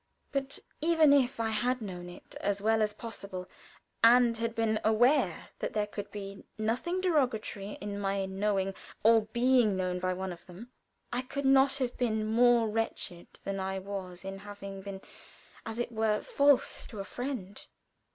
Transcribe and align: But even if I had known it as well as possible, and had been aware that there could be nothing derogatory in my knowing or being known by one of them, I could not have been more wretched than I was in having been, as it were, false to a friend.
But 0.31 0.57
even 0.81 1.13
if 1.13 1.39
I 1.39 1.49
had 1.51 1.79
known 1.79 2.09
it 2.09 2.33
as 2.41 2.59
well 2.59 2.81
as 2.81 2.91
possible, 2.91 3.47
and 4.03 4.35
had 4.35 4.55
been 4.55 4.79
aware 4.83 5.49
that 5.59 5.73
there 5.73 5.85
could 5.85 6.09
be 6.09 6.43
nothing 6.57 7.01
derogatory 7.01 7.77
in 7.79 7.99
my 7.99 8.25
knowing 8.25 8.73
or 9.03 9.25
being 9.27 9.75
known 9.77 9.99
by 9.99 10.13
one 10.13 10.33
of 10.33 10.47
them, 10.47 10.71
I 11.13 11.21
could 11.21 11.45
not 11.45 11.75
have 11.75 11.99
been 11.99 12.25
more 12.25 12.67
wretched 12.67 13.27
than 13.43 13.59
I 13.59 13.77
was 13.77 14.25
in 14.25 14.39
having 14.39 14.81
been, 14.81 15.01
as 15.67 15.77
it 15.77 15.91
were, 15.91 16.23
false 16.23 16.87
to 16.87 16.97
a 16.99 17.05
friend. 17.05 17.63